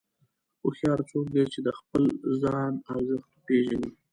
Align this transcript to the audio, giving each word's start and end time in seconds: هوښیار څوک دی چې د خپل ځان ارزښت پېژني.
هوښیار 0.61 0.99
څوک 1.09 1.25
دی 1.33 1.43
چې 1.53 1.59
د 1.67 1.69
خپل 1.79 2.03
ځان 2.41 2.73
ارزښت 2.91 3.31
پېژني. 3.45 3.89